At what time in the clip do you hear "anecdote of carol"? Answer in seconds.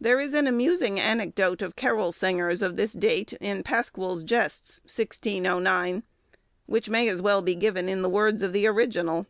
0.98-2.10